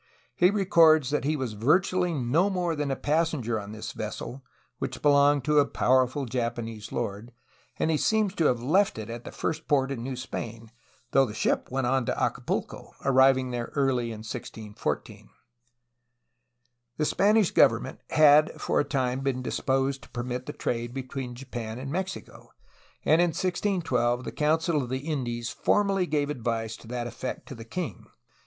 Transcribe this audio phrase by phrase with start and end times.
[0.35, 4.43] He records that he was virtually no more than a passenger on this vessel,
[4.79, 7.31] which belonged to a powerful Japanese lord,
[7.77, 10.71] and he seems to have left it at the first port in New Spain,
[11.11, 15.29] though the ship went on to Acapulco, arriving there early in 1614.
[16.97, 21.35] The Spanish government had for a time been disposed to permit of the trade between
[21.35, 22.49] Japan and Mexico,
[23.05, 27.53] and in 1612 the Council of the Indies formally gave advice to that effect to
[27.53, 28.07] the king.